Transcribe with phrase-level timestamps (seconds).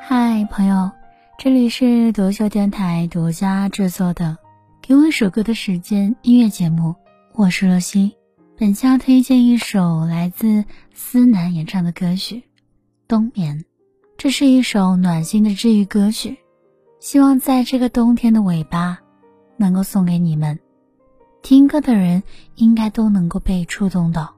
[0.00, 0.90] 嗨，朋友，
[1.38, 4.24] 这里是独秀电台独家制作的
[4.80, 6.94] 《给我一首歌的时间》音乐节目，
[7.34, 8.16] 我是若曦。
[8.56, 10.64] 本期要推荐一首来自
[10.94, 12.36] 思南演唱的歌曲
[13.06, 13.58] 《冬眠》，
[14.16, 16.38] 这是一首暖心的治愈歌曲，
[16.98, 19.00] 希望在这个冬天的尾巴，
[19.58, 20.58] 能够送给你们。
[21.42, 22.22] 听歌的人
[22.56, 24.34] 应该都能够被触动到。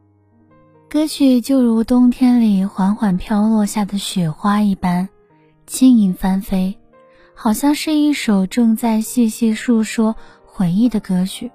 [0.88, 5.08] 歌曲就如冬天里缓缓飘落下的雪花一般，
[5.66, 6.76] 轻盈翻飞，
[7.34, 11.50] 好像是一首正在细细诉说回忆的歌曲。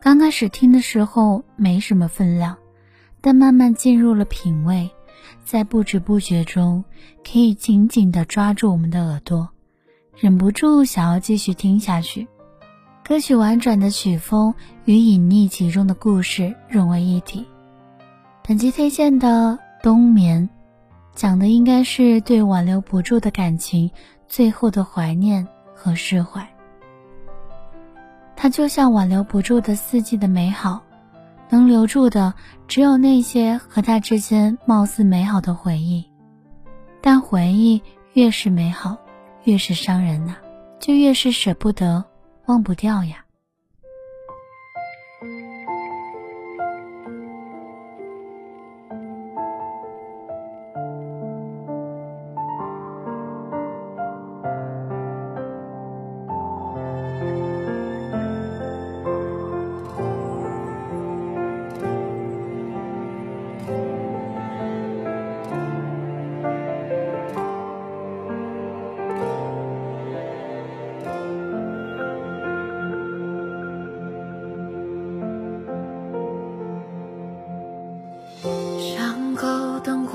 [0.00, 2.56] 刚开始听的时候没什么分量，
[3.20, 4.90] 但慢慢进入了品味，
[5.44, 6.84] 在不知不觉中
[7.24, 9.48] 可以紧紧地抓住我们的耳朵，
[10.14, 12.28] 忍不住想要继续听下去。
[13.08, 14.54] 歌曲婉转的曲风
[14.84, 17.46] 与隐匿其中的故事融为一体。
[18.46, 20.46] 本期推荐的《冬眠》，
[21.16, 23.90] 讲的应该是对挽留不住的感情
[24.26, 26.46] 最后的怀念和释怀。
[28.36, 30.82] 它就像挽留不住的四季的美好，
[31.48, 32.34] 能留住的
[32.66, 36.04] 只有那些和他之间貌似美好的回忆。
[37.00, 37.80] 但回忆
[38.12, 38.98] 越是美好，
[39.44, 40.34] 越是伤人呐，
[40.78, 42.04] 就越是舍不得，
[42.48, 43.27] 忘不掉呀。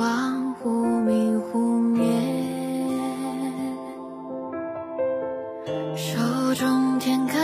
[0.03, 2.05] 光忽明忽灭
[5.95, 6.19] 手
[6.55, 7.37] 中甜咖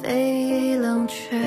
[0.00, 1.38] 啡已冷却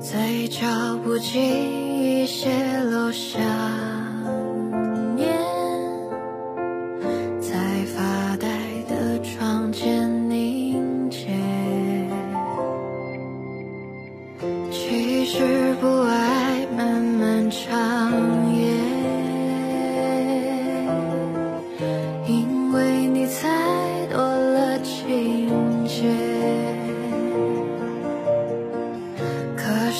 [0.00, 0.64] 嘴角
[1.02, 2.48] 不经意泄
[2.84, 3.42] 露想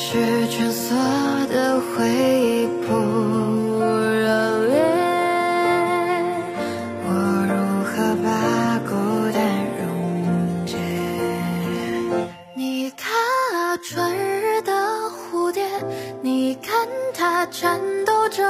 [0.04, 0.18] 是
[0.48, 0.94] 蜷缩
[1.46, 2.92] 的回忆不
[3.78, 4.74] 热烈，
[7.06, 7.08] 我
[7.46, 7.54] 如
[7.86, 8.26] 何把
[8.80, 8.90] 孤
[9.32, 9.40] 单
[9.78, 10.76] 溶解？
[12.54, 13.12] 你看
[13.54, 14.72] 啊，春日的
[15.30, 15.64] 蝴蝶，
[16.20, 18.42] 你看它颤抖着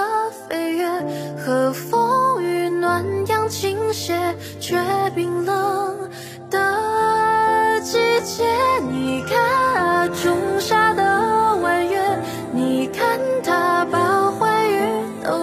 [0.48, 0.88] 飞跃，
[1.36, 4.82] 和风与暖阳倾斜，却
[5.14, 6.10] 冰冷
[6.50, 8.42] 的季节。
[8.90, 9.38] 你看
[9.76, 10.91] 啊，仲夏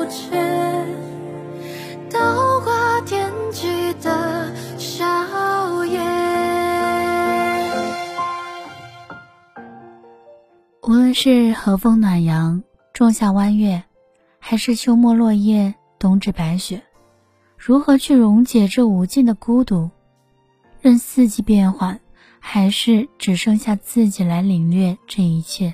[0.10, 0.36] 却
[2.10, 4.50] 倒挂天际的。
[10.82, 13.84] 无论是和风暖阳、仲夏弯月，
[14.40, 16.82] 还是秋末落叶、冬至白雪，
[17.56, 19.92] 如何去溶解这无尽的孤独？
[20.82, 22.00] 任四季变换，
[22.40, 25.68] 还是只剩下自己来领略这一切？《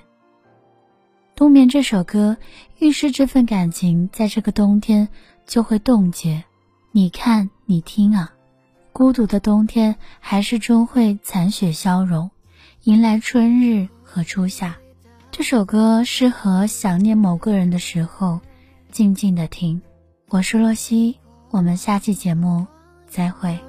[1.36, 2.38] 冬眠》这首歌
[2.80, 5.10] 预示这份感情在这个冬天
[5.46, 6.42] 就会冻结。
[6.94, 8.34] 你看，你听啊，
[8.94, 12.32] 孤独的冬天还是终会残雪消融，
[12.84, 14.78] 迎来春日和初夏。
[15.30, 18.40] 这首歌适合想念某个人的时候，
[18.90, 19.82] 静静的听。
[20.30, 21.18] 我是洛西，
[21.50, 22.66] 我们下期节目
[23.10, 23.60] 再会。